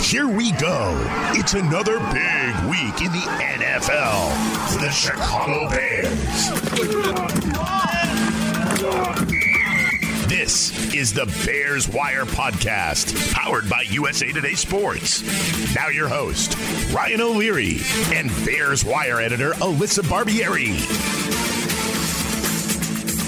[0.00, 0.94] Here we go.
[1.32, 6.10] It's another big week in the NFL for the Chicago Bears.
[10.28, 15.22] This is the Bears Wire Podcast, powered by USA Today Sports.
[15.74, 16.56] Now, your host,
[16.92, 17.78] Ryan O'Leary,
[18.12, 21.45] and Bears Wire editor, Alyssa Barbieri.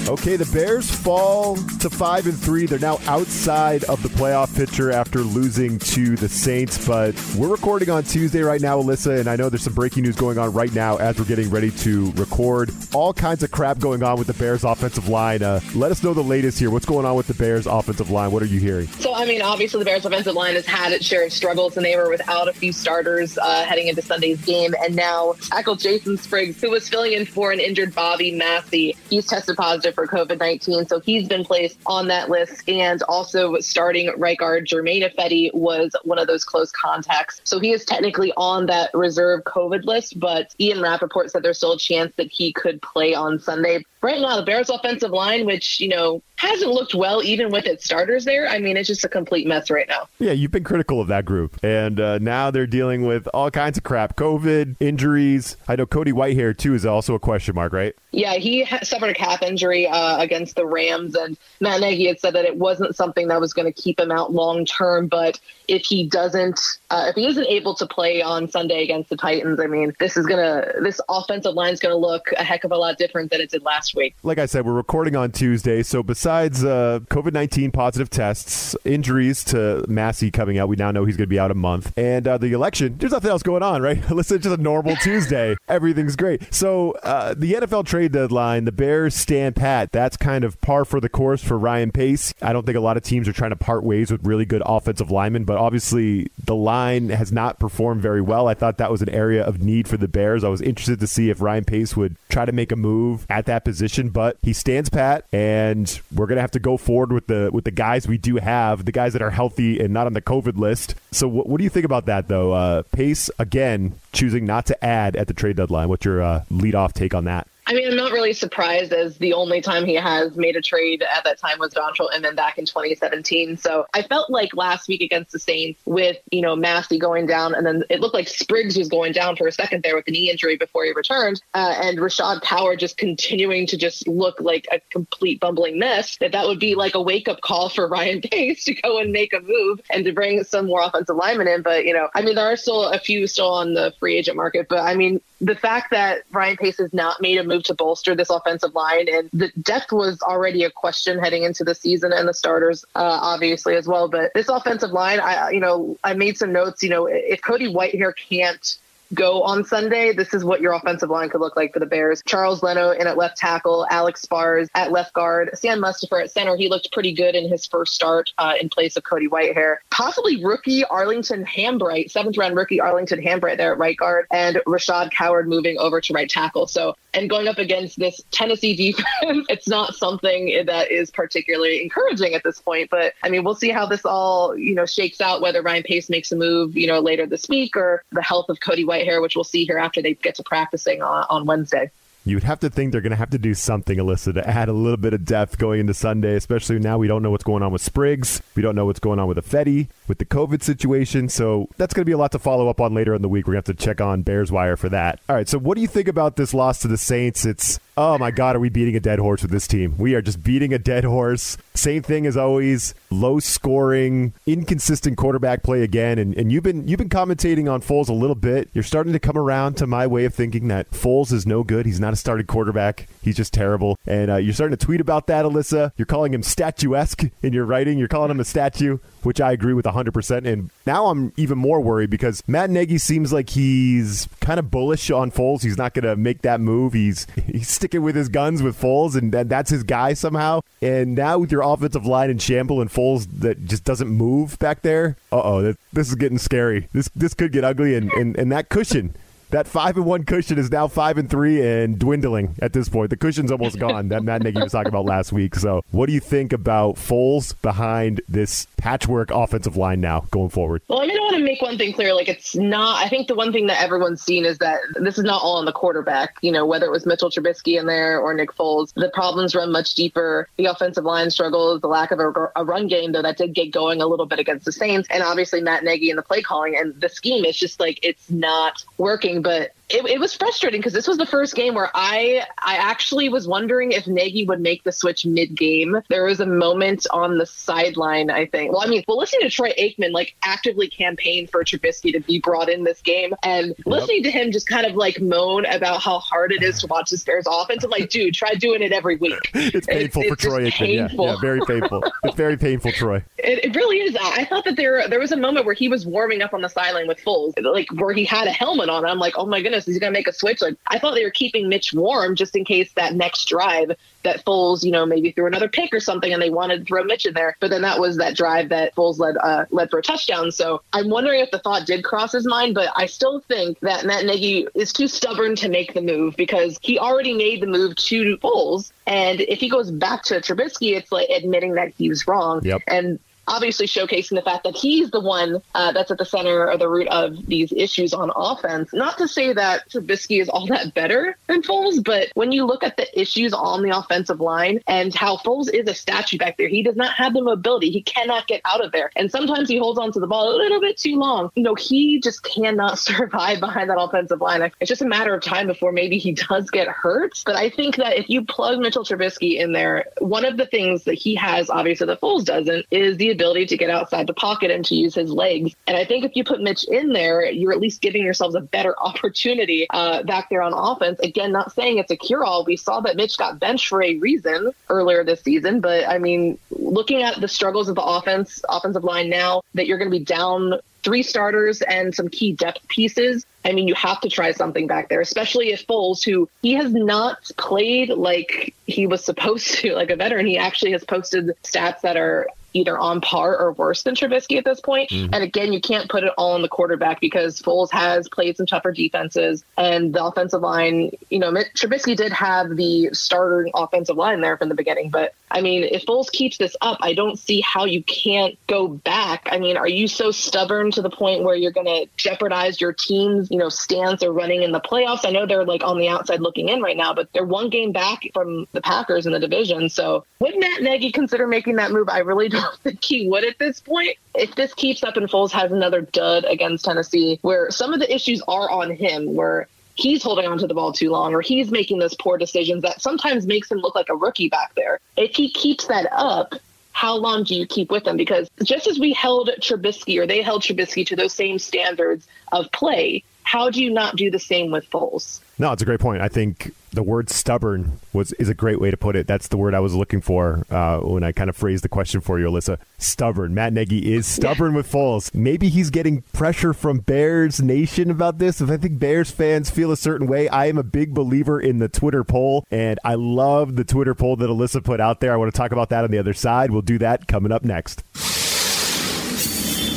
[0.09, 2.65] Okay, the Bears fall to five and three.
[2.65, 6.83] They're now outside of the playoff picture after losing to the Saints.
[6.87, 10.15] But we're recording on Tuesday right now, Alyssa, and I know there's some breaking news
[10.15, 12.71] going on right now as we're getting ready to record.
[12.91, 15.43] All kinds of crap going on with the Bears' offensive line.
[15.43, 16.71] Uh, let us know the latest here.
[16.71, 18.31] What's going on with the Bears' offensive line?
[18.31, 18.87] What are you hearing?
[18.87, 21.85] So, I mean, obviously the Bears' offensive line has had its share of struggles, and
[21.85, 24.73] they were without a few starters uh, heading into Sunday's game.
[24.83, 29.27] And now tackle Jason Spriggs, who was filling in for an injured Bobby Massie, he's
[29.27, 30.87] tested positive for COVID 19.
[30.87, 32.67] So he's been placed on that list.
[32.69, 37.41] And also starting right guard Germain Ifedi was one of those close contacts.
[37.43, 41.73] So he is technically on that reserve COVID list, but Ian Rapoport said there's still
[41.73, 43.83] a chance that he could play on Sunday.
[44.01, 47.83] Right now, the Bears offensive line, which, you know, hasn't looked well even with its
[47.83, 48.47] starters there.
[48.47, 50.07] I mean, it's just a complete mess right now.
[50.19, 51.59] Yeah, you've been critical of that group.
[51.63, 55.57] And uh, now they're dealing with all kinds of crap COVID, injuries.
[55.67, 57.93] I know Cody Whitehair, too, is also a question mark, right?
[58.11, 62.19] Yeah, he ha- suffered a calf injury uh, against the Rams, and Matt Nagy had
[62.19, 65.07] said that it wasn't something that was going to keep him out long term.
[65.07, 69.17] But if he doesn't, uh, if he isn't able to play on Sunday against the
[69.17, 72.63] Titans, I mean, this is gonna, this offensive line is going to look a heck
[72.63, 74.15] of a lot different than it did last week.
[74.23, 79.43] Like I said, we're recording on Tuesday, so besides uh, COVID nineteen positive tests, injuries
[79.45, 82.27] to Massie coming out, we now know he's going to be out a month, and
[82.27, 82.95] uh, the election.
[82.97, 84.09] There's nothing else going on, right?
[84.11, 85.55] Listen, just a normal Tuesday.
[85.67, 86.53] Everything's great.
[86.53, 89.91] So uh, the NFL trade deadline, the Bears stand pat.
[89.91, 92.33] That's kind of par for the course for Ryan Pace.
[92.41, 94.63] I don't think a lot of teams are trying to part ways with really good
[94.65, 98.47] offensive linemen, but obviously the line has not performed very well.
[98.47, 100.43] I thought that was an area of need for the Bears.
[100.43, 103.45] I was interested to see if Ryan Pace would try to make a move at
[103.45, 103.78] that position,
[104.09, 107.71] but he stands pat, and we're gonna have to go forward with the with the
[107.71, 110.95] guys we do have, the guys that are healthy and not on the COVID list.
[111.11, 112.53] So what, what do you think about that though?
[112.53, 115.89] Uh, Pace again choosing not to add at the trade deadline.
[115.89, 117.47] What's your uh, lead off take on that?
[117.69, 121.03] I mean, I'm not really surprised as the only time he has made a trade
[121.03, 123.57] at that time was Dontrelle Inman back in 2017.
[123.57, 127.53] So I felt like last week against the Saints with, you know, Massie going down
[127.53, 130.11] and then it looked like Spriggs was going down for a second there with a
[130.11, 134.67] knee injury before he returned uh, and Rashad Coward just continuing to just look like
[134.71, 138.21] a complete bumbling mess, that that would be like a wake up call for Ryan
[138.21, 141.61] Pace to go and make a move and to bring some more offensive linemen in.
[141.61, 144.37] But, you know, I mean, there are still a few still on the free agent
[144.37, 147.73] market, but I mean, the fact that Ryan Pace has not made a move to
[147.73, 149.07] bolster this offensive line.
[149.09, 153.19] And the depth was already a question heading into the season and the starters uh,
[153.21, 154.07] obviously as well.
[154.07, 157.73] But this offensive line I you know I made some notes you know if Cody
[157.73, 158.77] Whitehair can't
[159.13, 162.21] go on Sunday, this is what your offensive line could look like for the Bears.
[162.25, 166.55] Charles Leno in at left tackle, Alex Bars at left guard, Sam Mustipher at center.
[166.55, 169.77] He looked pretty good in his first start uh, in place of Cody Whitehair.
[169.89, 175.11] Possibly rookie Arlington Hambright, seventh round rookie Arlington Hambright there at right guard, and Rashad
[175.11, 176.67] Coward moving over to right tackle.
[176.67, 182.33] So, and going up against this Tennessee defense, it's not something that is particularly encouraging
[182.35, 182.89] at this point.
[182.89, 185.41] But I mean, we'll see how this all you know shakes out.
[185.41, 188.59] Whether Ryan Pace makes a move, you know, later this week, or the health of
[188.59, 191.91] Cody Whitehair which we'll see here after they get to practicing on, on Wednesday.
[192.25, 194.67] You would have to think they're going to have to do something, Alyssa, to add
[194.67, 197.63] a little bit of depth going into Sunday, especially now we don't know what's going
[197.63, 198.41] on with Spriggs.
[198.55, 201.29] We don't know what's going on with Ifedi, with the COVID situation.
[201.29, 203.47] So that's going to be a lot to follow up on later in the week.
[203.47, 205.21] We're going to have to check on Bears Wire for that.
[205.29, 207.45] All right, so what do you think about this loss to the Saints?
[207.45, 209.95] It's, oh my God, are we beating a dead horse with this team?
[209.97, 211.57] We are just beating a dead horse.
[211.73, 216.17] Same thing as always, low scoring, inconsistent quarterback play again.
[216.17, 218.69] And, and you've been you've been commentating on Foles a little bit.
[218.73, 221.85] You're starting to come around to my way of thinking that Foles is no good.
[221.85, 223.09] He's not a started quarterback.
[223.21, 223.99] He's just terrible.
[224.07, 225.91] And uh, you're starting to tweet about that, Alyssa.
[225.97, 227.99] You're calling him statuesque in your writing.
[227.99, 228.99] You're calling him a statue.
[229.23, 230.45] Which I agree with 100%.
[230.45, 235.11] And now I'm even more worried because Matt Nagy seems like he's kind of bullish
[235.11, 235.63] on Foles.
[235.63, 236.93] He's not going to make that move.
[236.93, 240.61] He's he's sticking with his guns with Foles, and that, that's his guy somehow.
[240.81, 244.81] And now with your offensive line in shamble and Foles that just doesn't move back
[244.81, 246.87] there, uh oh, this is getting scary.
[246.93, 249.15] This this could get ugly, and, and, and that cushion
[249.51, 253.09] that five and one cushion is now five and three and dwindling at this point.
[253.09, 255.55] The cushion's almost gone that Matt Nagy was talking about last week.
[255.55, 260.81] So, what do you think about Foles behind this patchwork offensive line now going forward?
[260.87, 262.13] Well, I mean, I want to make one thing clear.
[262.13, 263.03] Like, it's not.
[263.03, 265.65] I think the one thing that everyone's seen is that this is not all on
[265.65, 266.35] the quarterback.
[266.41, 269.71] You know, whether it was Mitchell Trubisky in there or Nick Foles, the problems run
[269.71, 270.47] much deeper.
[270.57, 273.71] The offensive line struggles, the lack of a, a run game, though that did get
[273.71, 276.75] going a little bit against the Saints, and obviously Matt Nagy and the play calling
[276.75, 277.45] and the scheme.
[277.45, 281.25] is just like it's not working but it, it was frustrating because this was the
[281.25, 285.55] first game where I I actually was wondering if Nagy would make the switch mid
[285.55, 286.01] game.
[286.09, 288.71] There was a moment on the sideline, I think.
[288.71, 292.39] Well, I mean, well, listening to Troy Aikman like actively campaign for Trubisky to be
[292.39, 293.77] brought in this game, and yep.
[293.85, 297.09] listening to him just kind of like moan about how hard it is to watch
[297.09, 297.83] the Bears offense.
[297.83, 299.39] I'm like, dude, try doing it every week.
[299.71, 300.93] It's painful it's, for it's Troy Aikman.
[300.93, 302.03] Yeah, yeah, very painful.
[302.23, 303.23] it's very painful, Troy.
[303.37, 304.17] It, it really is.
[304.19, 306.69] I thought that there there was a moment where he was warming up on the
[306.69, 309.05] sideline with Foles, like where he had a helmet on.
[309.05, 310.61] I'm like, oh my goodness, he's gonna make a switch.
[310.61, 313.91] Like I thought they were keeping Mitch warm just in case that next drive
[314.23, 317.03] that Foles, you know, maybe threw another pick or something, and they wanted to throw
[317.03, 317.55] Mitch in there.
[317.59, 320.51] But then that was that drive that Foles led uh, led for a touchdown.
[320.51, 324.05] So I'm wondering if the thought did cross his mind, but I still think that
[324.05, 327.95] Matt Nagy is too stubborn to make the move because he already made the move
[327.95, 332.27] to Foles, and if he goes back to Trubisky, it's like admitting that he was
[332.27, 332.63] wrong.
[332.63, 332.81] Yep.
[332.87, 336.77] And obviously showcasing the fact that he's the one uh, that's at the center or
[336.77, 338.91] the root of these issues on offense.
[338.93, 342.83] Not to say that Trubisky is all that better than Foles, but when you look
[342.83, 346.67] at the issues on the offensive line and how Foles is a statue back there,
[346.67, 347.89] he does not have the mobility.
[347.89, 349.11] He cannot get out of there.
[349.15, 351.51] And sometimes he holds on to the ball a little bit too long.
[351.55, 354.71] You know, he just cannot survive behind that offensive line.
[354.79, 357.41] It's just a matter of time before maybe he does get hurt.
[357.45, 361.05] But I think that if you plug Mitchell Trubisky in there, one of the things
[361.05, 364.69] that he has, obviously, that Foles doesn't, is the ability to get outside the pocket
[364.69, 365.73] and to use his legs.
[365.87, 368.61] And I think if you put Mitch in there, you're at least giving yourselves a
[368.61, 371.19] better opportunity uh, back there on offense.
[371.19, 372.65] Again, not saying it's a cure all.
[372.65, 376.59] We saw that Mitch got benched for a reason earlier this season, but I mean,
[376.71, 380.25] looking at the struggles of the offense, offensive line now that you're going to be
[380.25, 383.45] down three starters and some key depth pieces.
[383.63, 386.93] I mean, you have to try something back there, especially if Foles, who he has
[386.93, 390.45] not played like he was supposed to, like a veteran.
[390.45, 394.65] He actually has posted stats that are either on par or worse than Trubisky at
[394.65, 395.09] this point.
[395.09, 395.33] Mm-hmm.
[395.33, 398.65] And again, you can't put it all on the quarterback because Foles has played some
[398.65, 404.41] tougher defenses and the offensive line, you know, Trubisky did have the starter offensive line
[404.41, 405.09] there from the beginning.
[405.09, 408.87] But I mean, if Foles keeps this up, I don't see how you can't go
[408.87, 409.47] back.
[409.51, 412.93] I mean, are you so stubborn to the point where you're going to jeopardize your
[412.93, 415.25] team's, you know, stance or running in the playoffs?
[415.25, 417.91] I know they're like on the outside looking in right now, but they're one game
[417.91, 419.89] back from the Packers in the division.
[419.89, 422.09] So would Matt Nagy consider making that move?
[422.09, 424.17] I really don't think he would at this point.
[424.35, 428.13] If this keeps up and Foles has another dud against Tennessee, where some of the
[428.13, 429.67] issues are on him, where
[429.99, 433.45] he's holding onto the ball too long or he's making those poor decisions that sometimes
[433.45, 434.99] makes him look like a rookie back there.
[435.17, 436.55] If he keeps that up,
[436.91, 438.17] how long do you keep with them?
[438.17, 442.71] Because just as we held Trubisky or they held Trubisky to those same standards of
[442.71, 445.39] play, how do you not do the same with Foles?
[445.57, 446.21] No, it's a great point.
[446.21, 449.27] I think the word stubborn was is a great way to put it.
[449.27, 452.21] That's the word I was looking for uh, when I kind of phrased the question
[452.21, 452.77] for you, Alyssa.
[452.97, 453.53] Stubborn.
[453.53, 455.33] Matt Nagy is stubborn with Foles.
[455.33, 458.61] Maybe he's getting pressure from Bears Nation about this.
[458.61, 461.79] If I think Bears fans feel a certain way, I am a big believer in
[461.79, 465.33] the Twitter poll, and I love the Twitter poll that Alyssa put out there.
[465.33, 466.71] I want to talk about that on the other side.
[466.71, 468.01] We'll do that coming up next.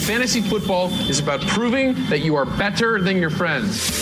[0.07, 4.02] Fantasy football is about proving that you are better than your friends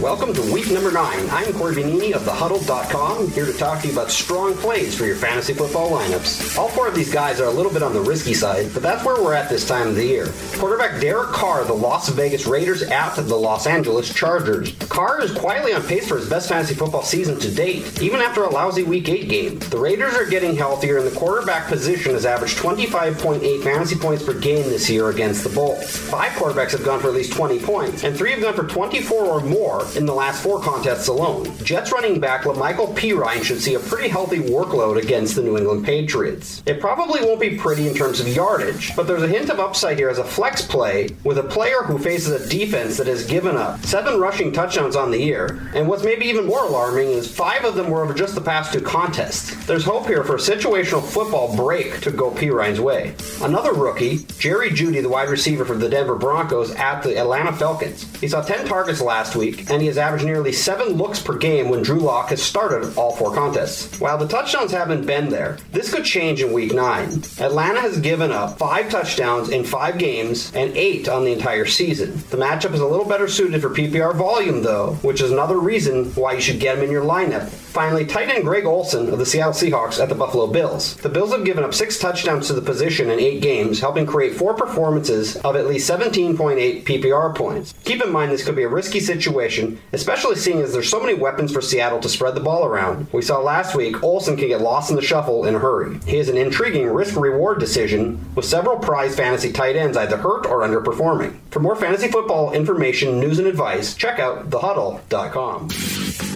[0.00, 1.28] Welcome to week number nine.
[1.30, 5.16] I'm Cory Bonini of TheHuddle.com, here to talk to you about strong plays for your
[5.16, 6.58] fantasy football lineups.
[6.58, 9.04] All four of these guys are a little bit on the risky side, but that's
[9.06, 10.28] where we're at this time of the year.
[10.58, 14.74] Quarterback Derek Carr, the Las Vegas Raiders at the Los Angeles Chargers.
[14.90, 18.44] Carr is quietly on pace for his best fantasy football season to date, even after
[18.44, 19.58] a lousy Week 8 game.
[19.58, 24.34] The Raiders are getting healthier, and the quarterback position has averaged 25.8 fantasy points per
[24.38, 25.96] game this year against the Bolts.
[25.96, 29.24] Five quarterbacks have gone for at least 20 points, and three have gone for 24
[29.24, 31.56] or more in the last four contests alone.
[31.58, 35.84] Jets running back La'Mical Perine should see a pretty healthy workload against the New England
[35.84, 36.62] Patriots.
[36.66, 39.98] It probably won't be pretty in terms of yardage, but there's a hint of upside
[39.98, 43.56] here as a flex play with a player who faces a defense that has given
[43.56, 47.64] up seven rushing touchdowns on the year, and what's maybe even more alarming is five
[47.64, 49.66] of them were over just the past two contests.
[49.66, 53.14] There's hope here for a situational football break to go Perine's way.
[53.42, 58.04] Another rookie, Jerry Jeudy, the wide receiver for the Denver Broncos at the Atlanta Falcons.
[58.20, 61.68] He saw 10 targets last week, and he has averaged nearly seven looks per game
[61.68, 64.00] when Drew Lock has started all four contests.
[64.00, 67.22] While the touchdowns haven't been there, this could change in week nine.
[67.38, 72.14] Atlanta has given up five touchdowns in five games and eight on the entire season.
[72.30, 76.06] The matchup is a little better suited for PPR volume, though, which is another reason
[76.14, 77.52] why you should get him in your lineup.
[77.76, 80.96] Finally, tight end Greg Olsen of the Seattle Seahawks at the Buffalo Bills.
[80.96, 84.34] The Bills have given up six touchdowns to the position in eight games, helping create
[84.34, 87.74] four performances of at least 17.8 PPR points.
[87.84, 91.12] Keep in mind this could be a risky situation, especially seeing as there's so many
[91.12, 93.08] weapons for Seattle to spread the ball around.
[93.12, 95.98] We saw last week Olson can get lost in the shuffle in a hurry.
[96.06, 100.60] He is an intriguing risk-reward decision with several prize fantasy tight ends either hurt or
[100.60, 101.36] underperforming.
[101.50, 106.35] For more fantasy football information, news, and advice, check out thehuddle.com.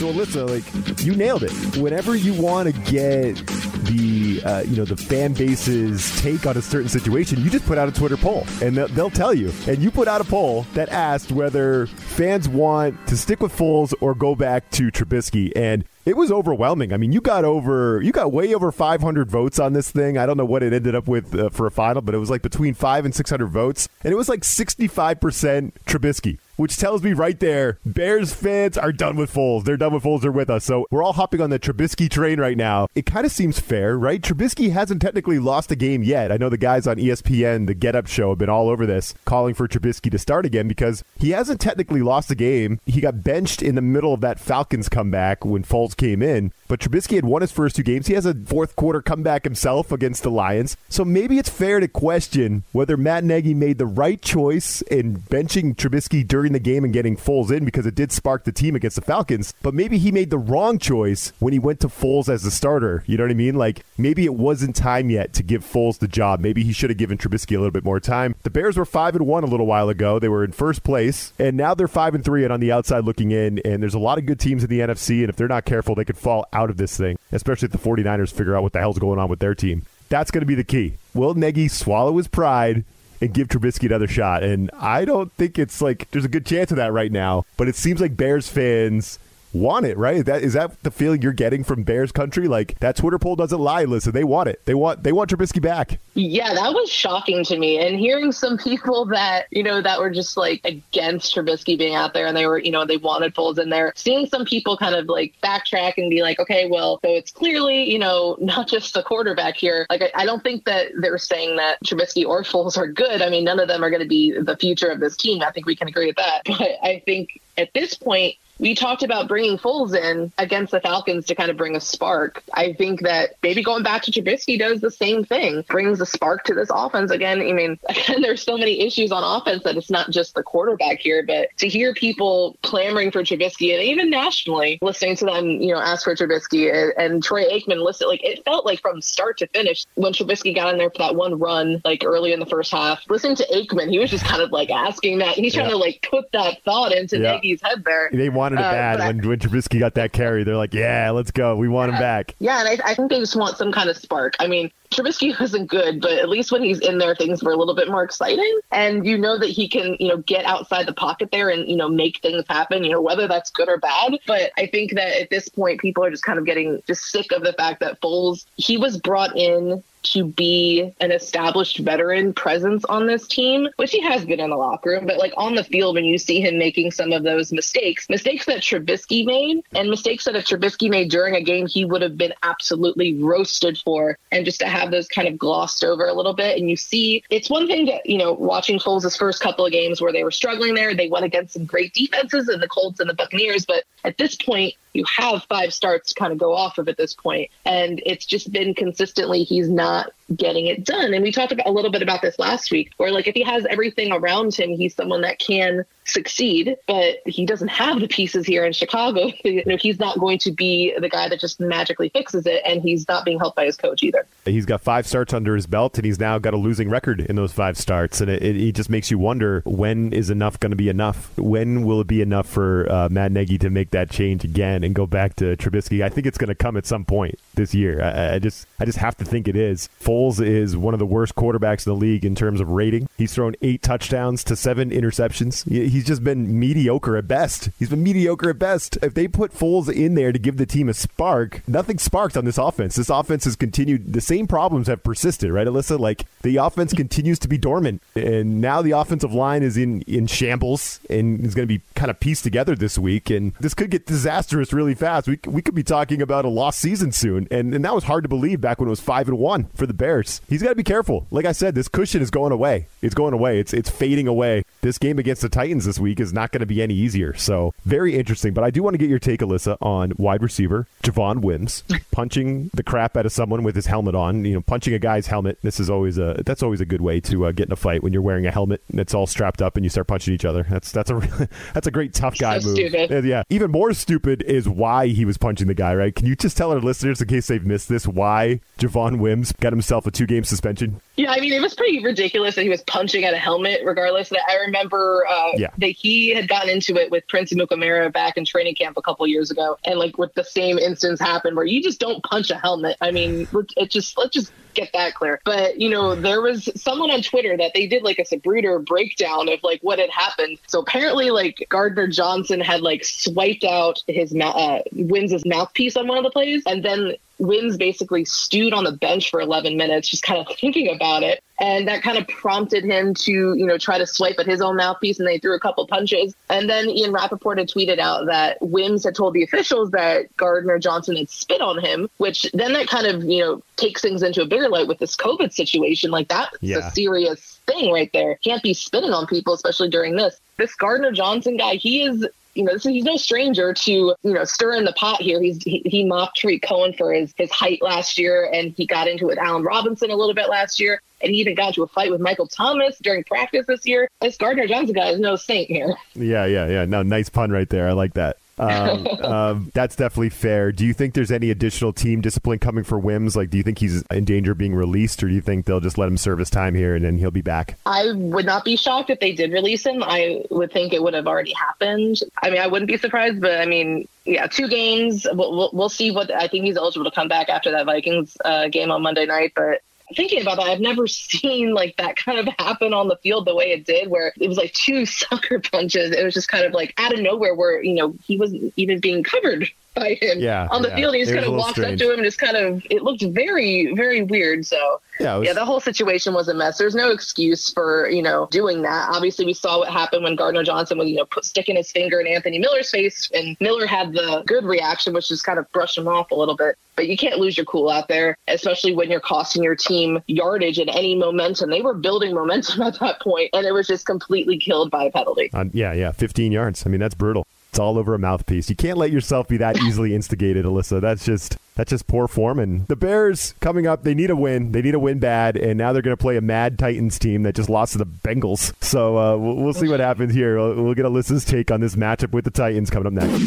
[0.00, 1.52] So Alyssa, like you nailed it.
[1.76, 3.36] Whenever you want to get
[3.84, 7.76] the uh, you know the fan base's take on a certain situation, you just put
[7.76, 9.52] out a Twitter poll, and they'll, they'll tell you.
[9.68, 13.92] And you put out a poll that asked whether fans want to stick with Foles
[14.00, 16.94] or go back to Trubisky, and it was overwhelming.
[16.94, 20.16] I mean, you got over, you got way over 500 votes on this thing.
[20.16, 22.30] I don't know what it ended up with uh, for a final, but it was
[22.30, 27.14] like between five and 600 votes, and it was like 65% Trubisky which tells me
[27.14, 29.64] right there, Bears fans are done with Foles.
[29.64, 30.20] They're done with Foles.
[30.20, 30.62] They're with us.
[30.62, 32.86] So we're all hopping on the Trubisky train right now.
[32.94, 34.20] It kind of seems fair, right?
[34.20, 36.30] Trubisky hasn't technically lost a game yet.
[36.30, 39.14] I know the guys on ESPN, the Get Up Show, have been all over this,
[39.24, 42.78] calling for Trubisky to start again because he hasn't technically lost a game.
[42.84, 46.52] He got benched in the middle of that Falcons comeback when Foles came in.
[46.70, 48.06] But Trubisky had won his first two games.
[48.06, 50.76] He has a fourth quarter comeback himself against the Lions.
[50.88, 55.74] So maybe it's fair to question whether Matt Nagy made the right choice in benching
[55.74, 58.94] Trubisky during the game and getting Foles in because it did spark the team against
[58.94, 59.52] the Falcons.
[59.62, 63.02] But maybe he made the wrong choice when he went to Foles as the starter.
[63.04, 63.56] You know what I mean?
[63.56, 66.38] Like maybe it wasn't time yet to give Foles the job.
[66.38, 68.36] Maybe he should have given Trubisky a little bit more time.
[68.44, 70.20] The Bears were five and one a little while ago.
[70.20, 73.04] They were in first place, and now they're five and three and on the outside
[73.04, 73.58] looking in.
[73.64, 75.96] And there's a lot of good teams in the NFC, and if they're not careful,
[75.96, 78.80] they could fall out of this thing, especially if the 49ers figure out what the
[78.80, 79.86] hell's going on with their team.
[80.10, 80.94] That's going to be the key.
[81.14, 82.84] Will Nagy swallow his pride
[83.22, 84.42] and give Trubisky another shot?
[84.42, 87.68] And I don't think it's like there's a good chance of that right now, but
[87.68, 89.18] it seems like Bears fans
[89.52, 90.24] want it, right?
[90.24, 92.48] That is that the feeling you're getting from Bears country?
[92.48, 93.84] Like that Twitter poll doesn't lie.
[93.84, 94.64] Listen, they want it.
[94.64, 95.98] They want they want Trubisky back.
[96.14, 97.78] Yeah, that was shocking to me.
[97.78, 102.14] And hearing some people that you know that were just like against Trubisky being out
[102.14, 103.92] there, and they were you know they wanted Foles in there.
[103.96, 107.90] Seeing some people kind of like backtrack and be like, okay, well, so it's clearly
[107.90, 109.86] you know not just the quarterback here.
[109.90, 113.22] Like I, I don't think that they're saying that Trubisky or Foles are good.
[113.22, 115.42] I mean, none of them are going to be the future of this team.
[115.42, 116.42] I think we can agree with that.
[116.60, 121.26] But I think at this point we talked about bringing Foles in against the Falcons
[121.26, 122.42] to kind of bring a spark.
[122.54, 126.44] I think that maybe going back to Trubisky does the same thing, brings a spark
[126.44, 127.40] to this offense again.
[127.40, 130.98] I mean, again, there's so many issues on offense that it's not just the quarterback
[131.00, 135.72] here, but to hear people clamoring for Trubisky and even nationally listening to them, you
[135.72, 139.38] know, ask for Trubisky and, and Troy Aikman listed, like it felt like from start
[139.38, 142.46] to finish when Trubisky got in there for that one run, like early in the
[142.46, 145.34] first half, listening to Aikman, he was just kind of like asking that.
[145.36, 145.70] He's trying Yeah.
[145.72, 147.32] to like put that thought into Yeah.
[147.36, 148.10] Nagy's head there.
[148.12, 150.44] They wanted it Uh, bad but I- when, when Trubisky got that carry.
[150.44, 151.56] They're like, yeah, let's go.
[151.56, 152.34] We want him back.
[152.38, 154.34] Yeah, and I, I think they just want some kind of spark.
[154.40, 157.56] I mean, Trubisky wasn't good, but at least when he's in there, things were a
[157.56, 158.58] little bit more exciting.
[158.72, 161.76] And you know that he can, you know, get outside the pocket there and, you
[161.76, 164.18] know, make things happen, you know, whether that's good or bad.
[164.26, 167.32] But I think that at this point, people are just kind of getting just sick
[167.32, 172.84] of the fact that Foles, he was brought in to be an established veteran presence
[172.86, 175.64] on this team, which he has been in the locker room, but like on the
[175.64, 179.90] field, when you see him making some of those mistakes, mistakes that Trubisky made, and
[179.90, 184.18] mistakes that if Trubisky made during a game, he would have been absolutely roasted for.
[184.32, 186.58] And just to have those kind of glossed over a little bit.
[186.58, 190.00] And you see, it's one thing that, you know, watching Foles' first couple of games
[190.00, 193.08] where they were struggling there, they went against some great defenses and the Colts and
[193.08, 193.66] the Buccaneers.
[193.66, 196.96] But at this point, you have five starts to kind of go off of at
[196.96, 197.50] this point.
[197.64, 201.12] And it's just been consistently, he's not getting it done.
[201.12, 203.42] And we talked about a little bit about this last week, where like if he
[203.42, 208.46] has everything around him, he's someone that can succeed, but he doesn't have the pieces
[208.46, 209.30] here in Chicago.
[209.44, 212.82] you know, he's not going to be the guy that just magically fixes it, and
[212.82, 214.26] he's not being helped by his coach either.
[214.44, 217.36] He's got five starts under his belt, and he's now got a losing record in
[217.36, 220.70] those five starts, and it, it, it just makes you wonder when is enough going
[220.70, 221.36] to be enough?
[221.38, 224.94] When will it be enough for uh, Matt Nagy to make that change again and
[224.94, 226.02] go back to Trubisky?
[226.02, 228.02] I think it's going to come at some point this year.
[228.02, 229.88] I, I just, I just have to think it is.
[230.20, 233.08] Foles is one of the worst quarterbacks in the league in terms of rating.
[233.16, 235.68] He's thrown eight touchdowns to seven interceptions.
[235.68, 237.70] He's just been mediocre at best.
[237.78, 238.98] He's been mediocre at best.
[239.02, 242.44] If they put Foles in there to give the team a spark, nothing sparked on
[242.44, 242.96] this offense.
[242.96, 244.12] This offense has continued.
[244.12, 245.98] The same problems have persisted, right, Alyssa?
[245.98, 250.26] Like the offense continues to be dormant, and now the offensive line is in in
[250.26, 253.30] shambles and is going to be kind of pieced together this week.
[253.30, 255.28] And this could get disastrous really fast.
[255.28, 258.24] We we could be talking about a lost season soon, and and that was hard
[258.24, 260.09] to believe back when it was five and one for the Bears.
[260.48, 261.26] He's got to be careful.
[261.30, 262.86] Like I said, this cushion is going away.
[263.00, 263.60] It's going away.
[263.60, 264.64] It's it's fading away.
[264.80, 267.34] This game against the Titans this week is not going to be any easier.
[267.36, 268.52] So very interesting.
[268.54, 272.70] But I do want to get your take, Alyssa, on wide receiver Javon Wims punching
[272.74, 274.44] the crap out of someone with his helmet on.
[274.44, 275.58] You know, punching a guy's helmet.
[275.62, 278.02] This is always a that's always a good way to uh, get in a fight
[278.02, 280.44] when you're wearing a helmet and it's all strapped up and you start punching each
[280.44, 280.66] other.
[280.68, 282.76] That's that's a that's a great tough guy so move.
[282.76, 283.24] Stupid.
[283.24, 283.42] Yeah.
[283.50, 285.94] Even more stupid is why he was punching the guy.
[285.94, 286.14] Right?
[286.14, 289.72] Can you just tell our listeners in case they've missed this why Javon Wims got
[289.72, 291.00] himself a two game suspension?
[291.16, 294.30] Yeah, I mean, it was pretty ridiculous that he was punching at a helmet, regardless.
[294.30, 295.68] That I remember uh, Yeah.
[295.78, 299.26] that he had gotten into it with Prince Amukamara back in training camp a couple
[299.26, 302.56] years ago, and like with the same instance happened where you just don't punch a
[302.56, 302.96] helmet.
[303.00, 303.46] I mean,
[303.76, 305.40] it just let's just get that clear.
[305.44, 309.48] But you know, there was someone on Twitter that they did like a Zapruder breakdown
[309.48, 310.58] of like what had happened.
[310.66, 316.06] So apparently, like Gardner Johnson had like swiped out his ma- uh, Wims's mouthpiece on
[316.06, 320.08] one of the plays, and then Wins basically stewed on the bench for 11 minutes,
[320.08, 321.42] just kind of thinking about it.
[321.58, 324.76] And that kind of prompted him to, you know, try to swipe at his own
[324.76, 326.34] mouthpiece and they threw a couple punches.
[326.48, 330.78] And then Ian Rapoport had tweeted out that Wims had told the officials that Gardner
[330.78, 334.42] Johnson had spit on him, which then that kind of, you know, takes things into
[334.42, 336.10] a light with this COVID situation.
[336.10, 336.78] Like that's Yeah.
[336.88, 338.38] a serious thing right there.
[338.44, 340.40] Can't be spinning on people, especially during this.
[340.56, 344.42] This Gardner Johnson guy, he is you know, so he's no stranger to, you know,
[344.44, 345.40] stirring the pot here.
[345.40, 349.06] He's he, he mocked Tarik Cohen for his his height last year, and he got
[349.06, 351.84] into it with Allen Robinson a little bit last year, and he even got into
[351.84, 354.08] a fight with Michael Thomas during practice this year.
[354.20, 355.94] This Gardner Johnson guy is no saint here.
[356.16, 356.84] Yeah, yeah, yeah.
[356.86, 357.88] No, nice pun right there.
[357.88, 358.36] I like that.
[358.60, 360.70] Um, um, that's definitely fair.
[360.72, 363.36] Do you think there's any additional team discipline coming for Wims?
[363.36, 365.80] Like, do you think he's in danger of being released, or do you think they'll
[365.80, 367.78] just let him serve his time here and then he'll be back?
[367.86, 370.02] I would not be shocked if they did release him.
[370.02, 372.20] I would think it would have already happened.
[372.42, 375.26] I mean, I wouldn't be surprised, but I mean, yeah, two games.
[375.32, 378.36] We'll, we'll, we'll see what I think he's eligible to come back after that Vikings
[378.44, 379.52] uh, game on Monday night.
[379.56, 379.82] But
[380.16, 383.54] thinking about that, I've never seen like that kind of happen on the field the
[383.54, 386.12] way it did, where it was like two sucker punches.
[386.12, 389.00] It was just kind of like out of nowhere, where you know he wasn't even
[389.00, 390.96] being covered by him Yeah, on the yeah.
[390.96, 391.14] field.
[391.14, 392.00] He just It kind of walks strange.
[392.00, 394.64] up to him and just kind of it looked very very weird.
[394.66, 396.78] So Yeah, was- yeah, the whole situation was a mess.
[396.78, 399.08] There's no excuse for you know doing that.
[399.10, 402.20] Obviously, we saw what happened when Gardner Johnson was you know put, sticking his finger
[402.20, 405.98] in Anthony Miller's face, and Miller had the good reaction, which is kind of brush
[405.98, 406.76] him off a little bit.
[406.96, 410.78] But you can't lose your cool out there, especially when you're costing your team yardage
[410.78, 411.70] and any momentum.
[411.70, 415.10] They were building momentum at that point, and it was just completely killed by a
[415.10, 415.50] penalty.
[415.54, 416.84] Uh, yeah, yeah, 15 yards.
[416.86, 417.46] I mean, that's brutal.
[417.70, 418.68] It's all over a mouthpiece.
[418.68, 421.00] You can't let yourself be that easily instigated, Alyssa.
[421.00, 422.58] That's just that's just poor form.
[422.58, 424.72] And the Bears coming up, they need a win.
[424.72, 427.44] They need a win bad, and now they're going to play a mad Titans team
[427.44, 428.74] that just lost to the Bengals.
[428.82, 430.58] So uh, we'll, we'll see what happens here.
[430.58, 433.40] We'll, we'll get Alyssa's take on this matchup with the Titans coming up next.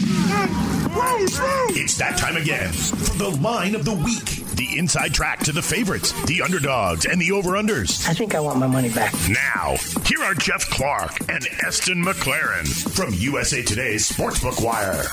[1.75, 4.42] It's that time again for the line of the week.
[4.63, 8.07] The inside track to the favorites, the underdogs, and the over-unders.
[8.07, 9.13] I think I want my money back.
[9.27, 15.03] Now, here are Jeff Clark and Eston McLaren from USA Today's Sportsbook Wire.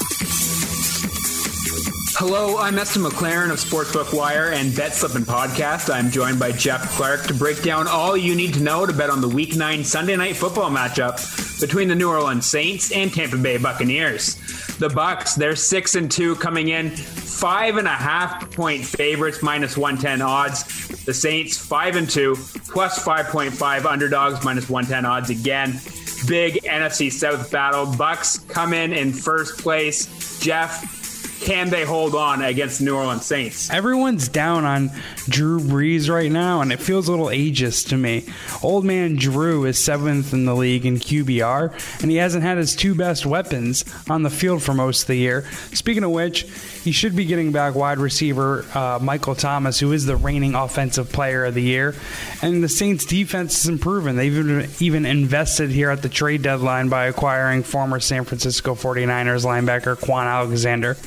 [2.16, 5.92] Hello, I'm Eston McLaren of Sportsbook Wire and Bet Slippin' Podcast.
[5.92, 9.08] I'm joined by Jeff Clark to break down all you need to know to bet
[9.08, 13.38] on the Week 9 Sunday night football matchup between the New Orleans Saints and Tampa
[13.38, 14.34] Bay Buccaneers.
[14.78, 19.78] The Bucks, they're six and two coming in, five and a half point favorites, minus
[19.78, 21.04] 110 odds.
[21.04, 22.34] The Saints, five and two,
[22.68, 25.80] plus 5.5 underdogs, minus 110 odds again.
[26.26, 27.86] Big NFC South battle.
[27.96, 30.38] Bucks come in in first place.
[30.38, 30.99] Jeff,
[31.40, 33.70] Can they hold on against New Orleans Saints?
[33.70, 34.90] Everyone's down on
[35.26, 38.26] Drew Brees right now, and it feels a little ageist to me.
[38.62, 42.76] Old man Drew is seventh in the league in QBR, and he hasn't had his
[42.76, 45.46] two best weapons on the field for most of the year.
[45.72, 46.42] Speaking of which,
[46.84, 51.10] he should be getting back wide receiver uh, Michael Thomas, who is the reigning offensive
[51.10, 51.94] player of the year.
[52.42, 54.16] And the Saints' defense is improving.
[54.16, 59.46] They've even, even invested here at the trade deadline by acquiring former San Francisco 49ers
[59.46, 60.98] linebacker Kwon Alexander.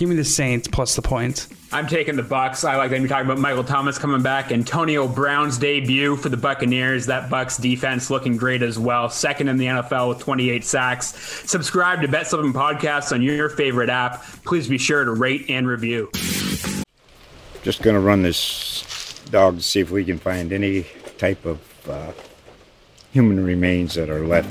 [0.00, 1.46] Give me the Saints plus the points.
[1.72, 2.64] I'm taking the Bucks.
[2.64, 4.50] I like that you're talking about Michael Thomas coming back.
[4.50, 7.04] Antonio Brown's debut for the Buccaneers.
[7.04, 9.10] That Bucks defense looking great as well.
[9.10, 11.08] Second in the NFL with 28 sacks.
[11.50, 14.22] Subscribe to Bet Slippin' Podcasts on your favorite app.
[14.46, 16.10] Please be sure to rate and review.
[17.62, 20.86] Just going to run this dog to see if we can find any
[21.18, 21.60] type of
[21.90, 22.12] uh,
[23.12, 24.50] human remains that are left.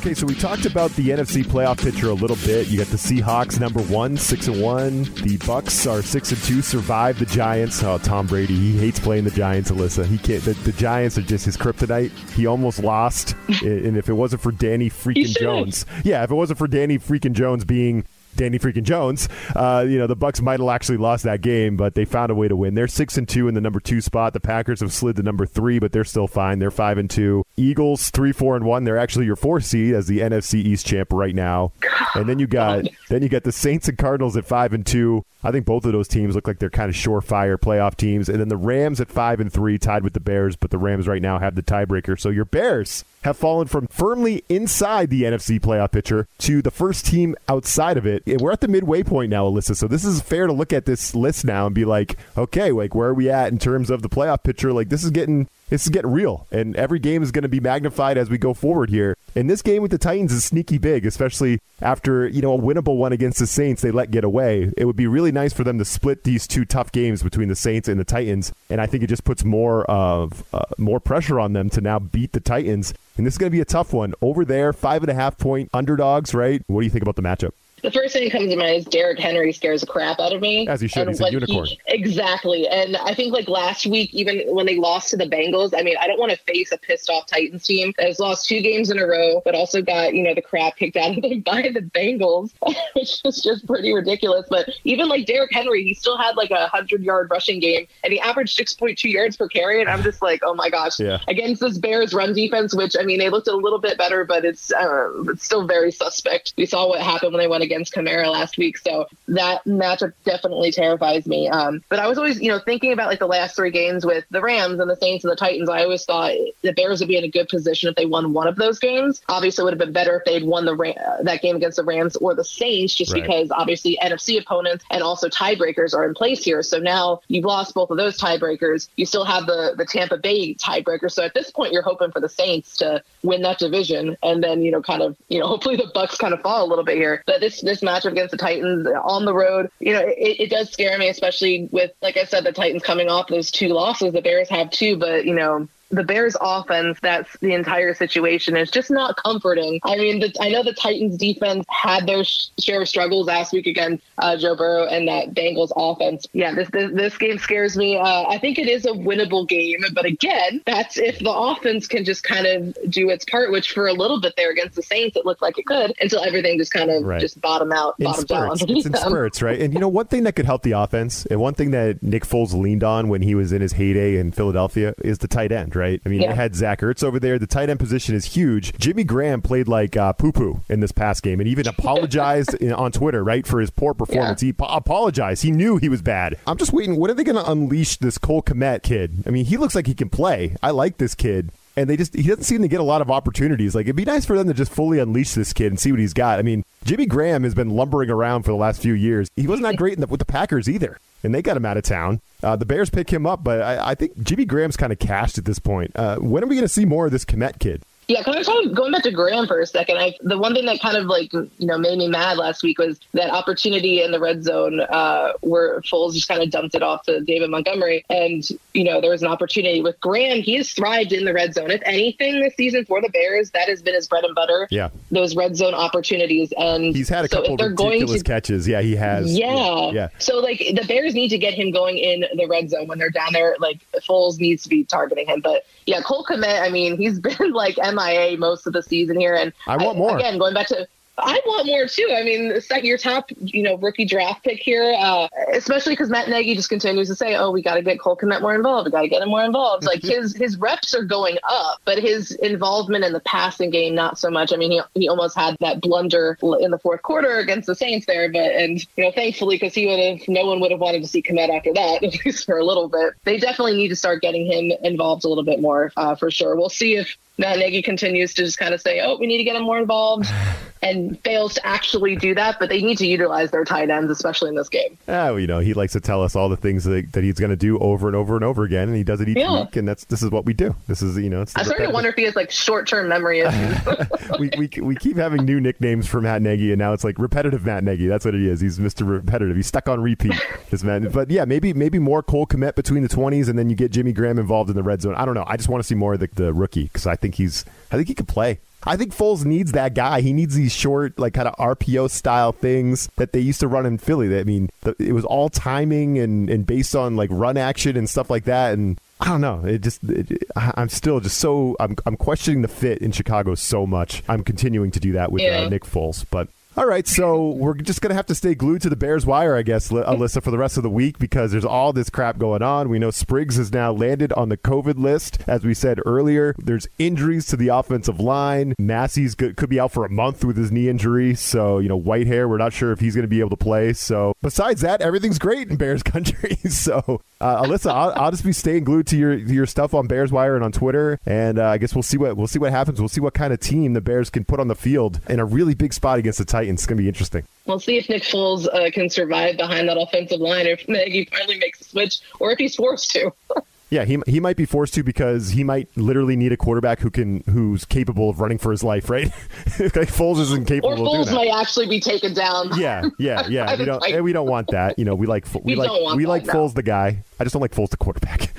[0.00, 2.68] Okay, so we talked about the NFC playoff picture a little bit.
[2.68, 5.02] You got the Seahawks number one, six and one.
[5.02, 6.62] The Bucks are six and two.
[6.62, 7.82] Survive the Giants.
[7.82, 9.70] Oh, Tom Brady, he hates playing the Giants.
[9.70, 10.42] Alyssa, he can't.
[10.42, 12.12] The, the Giants are just his kryptonite.
[12.30, 16.58] He almost lost, and if it wasn't for Danny freaking Jones, yeah, if it wasn't
[16.58, 18.06] for Danny freaking Jones being
[18.36, 19.28] Danny freaking Jones.
[19.54, 22.34] Uh, you know, the Bucks might have actually lost that game, but they found a
[22.34, 22.74] way to win.
[22.74, 24.32] They're six and two in the number two spot.
[24.32, 26.58] The Packers have slid to number three, but they're still fine.
[26.58, 27.44] They're five and two.
[27.56, 28.84] Eagles three, four, and one.
[28.84, 31.72] They're actually your four seed as the NFC East champ right now.
[32.14, 35.24] And then you got then you got the Saints and Cardinals at five and two.
[35.42, 38.28] I think both of those teams look like they're kind of surefire playoff teams.
[38.28, 41.08] And then the Rams at five and three, tied with the Bears, but the Rams
[41.08, 42.20] right now have the tiebreaker.
[42.20, 47.06] So your Bears have fallen from firmly inside the NFC playoff picture to the first
[47.06, 48.19] team outside of it.
[48.26, 49.76] And we're at the midway point now, Alyssa.
[49.76, 52.94] So this is fair to look at this list now and be like, okay, like
[52.94, 54.72] where are we at in terms of the playoff picture?
[54.72, 57.60] Like this is getting this is getting real, and every game is going to be
[57.60, 59.16] magnified as we go forward here.
[59.36, 62.96] And this game with the Titans is sneaky big, especially after you know a winnable
[62.96, 64.72] one against the Saints they let get away.
[64.76, 67.54] It would be really nice for them to split these two tough games between the
[67.54, 71.38] Saints and the Titans, and I think it just puts more of uh, more pressure
[71.38, 72.92] on them to now beat the Titans.
[73.16, 74.72] And this is going to be a tough one over there.
[74.72, 76.62] Five and a half point underdogs, right?
[76.66, 77.52] What do you think about the matchup?
[77.82, 80.40] The first thing that comes to mind is Derrick Henry scares the crap out of
[80.40, 80.66] me.
[80.68, 81.08] As he should.
[81.08, 81.66] He's a unicorn.
[81.66, 82.68] He, exactly.
[82.68, 85.96] And I think like last week, even when they lost to the Bengals, I mean,
[86.00, 88.90] I don't want to face a pissed off Titans team that has lost two games
[88.90, 91.62] in a row, but also got, you know, the crap kicked out of them by
[91.62, 92.52] the Bengals,
[92.94, 94.46] which is just pretty ridiculous.
[94.48, 98.12] But even like Derrick Henry, he still had like a 100 yard rushing game and
[98.12, 99.80] he averaged 6.2 yards per carry.
[99.80, 101.18] And I'm just like, oh my gosh, yeah.
[101.28, 104.44] against this Bears run defense, which I mean, they looked a little bit better, but
[104.44, 106.54] it's, uh, it's still very suspect.
[106.56, 108.78] We saw what happened when they went against Kamara last week.
[108.78, 111.48] So that matchup definitely terrifies me.
[111.48, 114.24] Um, but I was always, you know, thinking about like the last three games with
[114.30, 115.68] the Rams and the Saints and the Titans.
[115.68, 118.48] I always thought the Bears would be in a good position if they won one
[118.48, 119.22] of those games.
[119.28, 121.84] Obviously, it would have been better if they'd won the uh, that game against the
[121.84, 123.22] Rams or the Saints, just right.
[123.22, 126.62] because obviously NFC opponents and also tiebreakers are in place here.
[126.62, 128.88] So now you've lost both of those tiebreakers.
[128.96, 131.10] You still have the the Tampa Bay tiebreaker.
[131.10, 134.62] So at this point, you're hoping for the Saints to win that division, and then
[134.62, 136.96] you know, kind of, you know, hopefully the Bucks kind of fall a little bit
[136.96, 137.22] here.
[137.26, 140.70] But this this matchup against the Titans on the road, you know, it, it does
[140.70, 144.12] scare me, especially with, like I said, the Titans coming off those two losses.
[144.12, 148.70] The Bears have two, but you know, the Bears offense, that's the entire situation is
[148.70, 149.80] just not comforting.
[149.84, 153.66] I mean, the, I know the Titans defense had their share of struggles last week
[153.66, 156.26] against uh, Joe Burrow and that Bengals offense.
[156.32, 157.96] Yeah, this, this, this game scares me.
[157.96, 162.04] Uh, I think it is a winnable game, but again, that's if the offense can
[162.04, 165.16] just kind of do its part, which for a little bit there against the Saints,
[165.16, 167.20] it looked like it could until everything just kind of right.
[167.20, 168.60] just bottom out, bottom spurts.
[168.60, 168.76] down.
[168.76, 169.60] It's in spurts, right?
[169.60, 172.24] And you know, one thing that could help the offense, and one thing that Nick
[172.24, 175.74] Foles leaned on when he was in his heyday in Philadelphia is the tight end,
[175.74, 175.79] right?
[175.82, 176.30] I mean, yeah.
[176.30, 177.38] they had Zach Ertz over there.
[177.38, 178.76] The tight end position is huge.
[178.78, 182.72] Jimmy Graham played like uh, poo poo in this past game and even apologized in,
[182.72, 184.42] on Twitter, right, for his poor performance.
[184.42, 184.48] Yeah.
[184.48, 185.42] He po- apologized.
[185.42, 186.38] He knew he was bad.
[186.46, 186.96] I'm just waiting.
[186.96, 189.24] When are they going to unleash this Cole Kmet kid?
[189.26, 190.56] I mean, he looks like he can play.
[190.62, 193.10] I like this kid and they just he doesn't seem to get a lot of
[193.10, 193.74] opportunities.
[193.74, 196.00] Like it'd be nice for them to just fully unleash this kid and see what
[196.00, 196.38] he's got.
[196.38, 199.28] I mean, Jimmy Graham has been lumbering around for the last few years.
[199.36, 201.82] He wasn't that great the, with the Packers either, and they got him out of
[201.82, 202.20] town.
[202.42, 205.38] Uh, the Bears pick him up, but I, I think Jimmy Graham's kind of cashed
[205.38, 205.92] at this point.
[205.94, 207.82] Uh, when are we going to see more of this Kmet kid?
[208.10, 209.98] Yeah, kind of going back to Graham for a second.
[209.98, 212.80] I, the one thing that kind of like you know made me mad last week
[212.80, 216.82] was that opportunity in the red zone uh, where Foles just kind of dumped it
[216.82, 218.42] off to David Montgomery, and
[218.74, 220.42] you know there was an opportunity with Graham.
[220.42, 221.70] He has thrived in the red zone.
[221.70, 224.66] If anything, this season for the Bears, that has been his bread and butter.
[224.72, 228.66] Yeah, those red zone opportunities, and he's had a so couple ridiculous to, catches.
[228.66, 229.32] Yeah, he has.
[229.32, 229.92] Yeah.
[229.92, 230.08] yeah.
[230.18, 233.10] So like the Bears need to get him going in the red zone when they're
[233.10, 233.54] down there.
[233.60, 236.60] Like Foles needs to be targeting him, but yeah, Cole Kmet.
[236.60, 240.16] I mean, he's been like MIA most of the season here, and I want more.
[240.16, 240.86] Again, going back to
[241.22, 242.08] I want more too.
[242.14, 246.28] I mean, set your top, you know, rookie draft pick here, uh, especially because Matt
[246.28, 248.86] Nagy just continues to say, "Oh, we got to get Cole Kmet more involved.
[248.86, 251.98] We got to get him more involved." Like his his reps are going up, but
[251.98, 254.52] his involvement in the passing game not so much.
[254.52, 258.06] I mean, he he almost had that blunder in the fourth quarter against the Saints
[258.06, 261.02] there, but and you know, thankfully, because he would have, no one would have wanted
[261.02, 263.14] to see Kmet after that, at least for a little bit.
[263.24, 266.56] They definitely need to start getting him involved a little bit more uh, for sure.
[266.56, 269.44] We'll see if Matt Nagy continues to just kind of say, "Oh, we need to
[269.44, 270.26] get him more involved,"
[270.82, 272.58] and fails to actually do that.
[272.58, 274.96] But they need to utilize their tight ends, especially in this game.
[275.08, 277.50] Oh, you know, he likes to tell us all the things that, that he's going
[277.50, 279.60] to do over and over and over again, and he does it each Yeah.
[279.62, 279.76] week.
[279.76, 280.74] And that's this is what we do.
[280.88, 283.40] This is you know, it's I'm starting to wonder if he has like short-term memory
[283.40, 283.78] issues.
[284.38, 287.64] we, we we keep having new nicknames for Matt Nagy, and now it's like repetitive
[287.64, 288.06] Matt Nagy.
[288.06, 288.60] That's what it is.
[288.60, 289.06] He's Mr.
[289.08, 289.56] Repetitive.
[289.56, 290.34] He's stuck on repeat.
[290.70, 293.74] This man, but yeah, maybe maybe more Cole Kmet between the twenties, and then you
[293.74, 295.16] get Jimmy Graham involved in the red zone.
[295.16, 295.42] I don't know.
[295.48, 297.96] I just want to see more of the, the rookie because I think he's I
[297.96, 298.60] think he could play.
[298.84, 300.20] I think Foles needs that guy.
[300.20, 303.84] He needs these short, like kind of RPO style things that they used to run
[303.86, 304.38] in Philly.
[304.38, 308.08] I mean, the, it was all timing and, and based on like run action and
[308.08, 308.74] stuff like that.
[308.74, 309.64] And I don't know.
[309.64, 313.86] It just, it, I'm still just so, I'm, I'm questioning the fit in Chicago so
[313.86, 314.22] much.
[314.28, 316.24] I'm continuing to do that with uh, Nick Foles.
[316.30, 316.48] But
[316.80, 319.54] all right, so we're just going to have to stay glued to the Bears wire,
[319.54, 322.62] I guess, Alyssa, for the rest of the week because there's all this crap going
[322.62, 322.88] on.
[322.88, 325.44] We know Spriggs has now landed on the COVID list.
[325.46, 328.72] As we said earlier, there's injuries to the offensive line.
[328.78, 331.34] Massie's could be out for a month with his knee injury.
[331.34, 333.92] So, you know, Whitehair, we're not sure if he's going to be able to play.
[333.92, 336.56] So, besides that, everything's great in Bears country.
[336.70, 340.32] so, uh, Alyssa, I'll, I'll just be staying glued to your your stuff on Bears
[340.32, 343.00] Wire and on Twitter, and uh, I guess we'll see what we'll see what happens.
[343.00, 345.44] We'll see what kind of team the Bears can put on the field in a
[345.44, 346.69] really big spot against the Titans.
[346.74, 347.44] It's going to be interesting.
[347.66, 351.26] We'll see if Nick Foles uh, can survive behind that offensive line, or if Nagy
[351.26, 353.32] finally makes a switch, or if he's forced to.
[353.90, 357.10] Yeah, he he might be forced to because he might literally need a quarterback who
[357.10, 359.26] can who's capable of running for his life, right?
[359.80, 362.70] like Foles isn't capable or Foles might actually be taken down.
[362.80, 363.76] Yeah, yeah, yeah.
[363.76, 364.98] We don't, and we don't want that.
[364.98, 366.44] You know, we like we, We like we like.
[366.44, 367.22] Foles the guy.
[367.38, 368.52] I just don't like Foles the quarterback.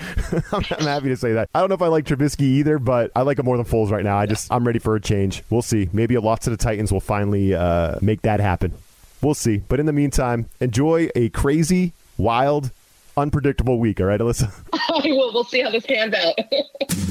[0.52, 1.50] I'm, I'm happy to say that.
[1.56, 3.90] I don't know if I like Trubisky either, but I like him more than Foles
[3.90, 4.18] right now.
[4.18, 5.44] I just I'm ready for a change.
[5.50, 5.90] We'll see.
[5.94, 8.74] Maybe a loss to the Titans will finally uh, make that happen.
[9.22, 9.58] We'll see.
[9.58, 12.72] But in the meantime, enjoy a crazy, wild,
[13.18, 14.00] unpredictable week.
[14.00, 14.52] All right, Alyssa.
[15.04, 16.36] we'll, we'll see how this pans out.